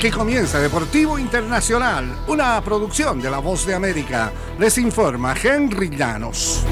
[0.00, 4.32] Aquí comienza Deportivo Internacional, una producción de La Voz de América.
[4.58, 6.64] Les informa Henry Llanos.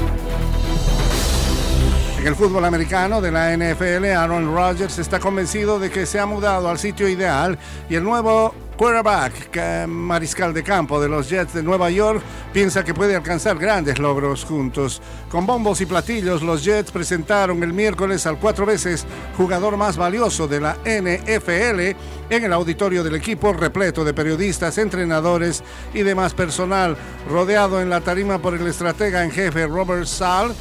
[2.19, 6.25] En el fútbol americano de la NFL, Aaron Rodgers está convencido de que se ha
[6.25, 11.61] mudado al sitio ideal y el nuevo quarterback, mariscal de campo de los Jets de
[11.61, 12.23] Nueva York,
[12.53, 15.01] piensa que puede alcanzar grandes logros juntos.
[15.29, 19.05] Con bombos y platillos, los Jets presentaron el miércoles al cuatro veces
[19.35, 21.97] jugador más valioso de la NFL
[22.29, 25.61] en el auditorio del equipo repleto de periodistas, entrenadores
[25.93, 26.95] y demás personal,
[27.29, 30.55] rodeado en la tarima por el estratega en jefe Robert Sall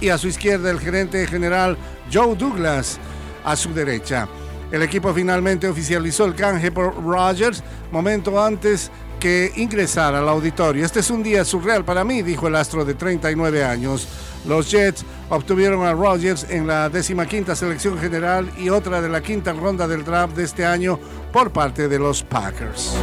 [0.00, 1.76] y a su izquierda el gerente general
[2.12, 3.00] Joe Douglas
[3.44, 4.28] a su derecha.
[4.74, 10.84] El equipo finalmente oficializó el canje por Rogers momento antes que ingresara al auditorio.
[10.84, 14.08] Este es un día surreal para mí, dijo el astro de 39 años.
[14.48, 16.90] Los Jets obtuvieron a Rogers en la
[17.30, 20.98] quinta selección general y otra de la quinta ronda del draft de este año
[21.32, 22.96] por parte de los Packers.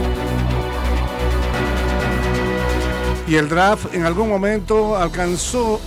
[3.29, 5.79] Y el draft en algún momento alcanzó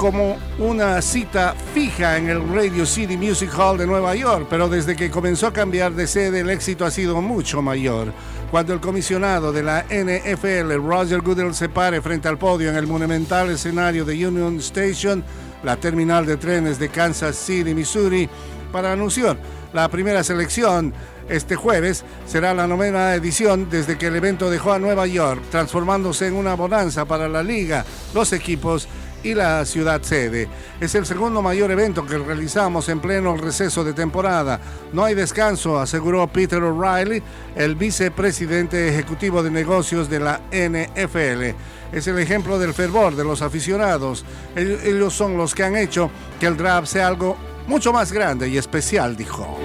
[0.00, 4.96] como una cita fija en el Radio City Music Hall de Nueva York, pero desde
[4.96, 8.10] que comenzó a cambiar de sede el éxito ha sido mucho mayor.
[8.50, 12.86] Cuando el comisionado de la NFL, Roger Goodell, se pare frente al podio en el
[12.86, 15.22] monumental escenario de Union Station,
[15.62, 18.26] la terminal de trenes de Kansas City, Missouri,
[18.72, 19.36] para anunciar
[19.74, 20.94] la primera selección
[21.28, 26.26] este jueves será la novena edición desde que el evento dejó a Nueva York, transformándose
[26.26, 27.84] en una bonanza para la liga,
[28.14, 28.88] los equipos
[29.22, 30.48] y la ciudad sede.
[30.80, 34.60] Es el segundo mayor evento que realizamos en pleno receso de temporada.
[34.92, 37.22] No hay descanso, aseguró Peter O'Reilly,
[37.56, 41.56] el vicepresidente ejecutivo de negocios de la NFL.
[41.92, 44.24] Es el ejemplo del fervor de los aficionados.
[44.56, 48.58] Ellos son los que han hecho que el draft sea algo mucho más grande y
[48.58, 49.58] especial, dijo.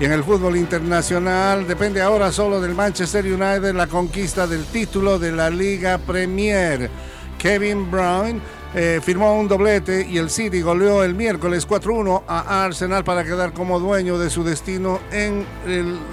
[0.00, 5.18] Y en el fútbol internacional depende ahora solo del Manchester United la conquista del título
[5.18, 6.88] de la Liga Premier.
[7.36, 8.40] Kevin Brown
[8.74, 13.52] eh, firmó un doblete y el City goleó el miércoles 4-1 a Arsenal para quedar
[13.52, 15.44] como dueño de su destino en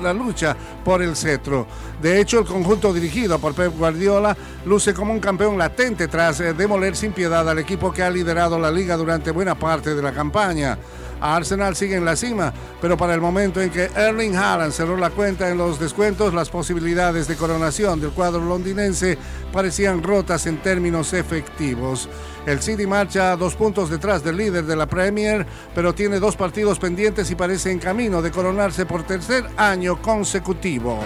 [0.02, 1.68] la lucha por el cetro.
[2.02, 4.36] De hecho, el conjunto dirigido por Pep Guardiola
[4.66, 8.58] luce como un campeón latente tras eh, demoler sin piedad al equipo que ha liderado
[8.58, 10.76] la liga durante buena parte de la campaña.
[11.22, 15.10] Arsenal sigue en la cima, pero para el momento en que Erling Haaland cerró la
[15.10, 19.18] cuenta en los descuentos, las posibilidades de coronación del cuadro londinense
[19.52, 22.10] parecían rotas en términos efectivos.
[22.46, 26.78] El City marcha dos puntos detrás del líder de la Premier, pero tiene dos partidos
[26.78, 31.00] pendientes y parece en camino de coronarse por tercer año consecutivo.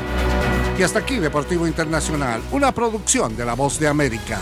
[0.78, 4.40] Y hasta aquí Deportivo Internacional, una producción de La Voz de América.